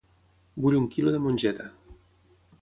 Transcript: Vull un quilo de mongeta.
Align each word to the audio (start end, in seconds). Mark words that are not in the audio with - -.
Vull 0.63 0.77
un 0.79 0.87
quilo 0.95 1.13
de 1.17 1.19
mongeta. 1.27 1.69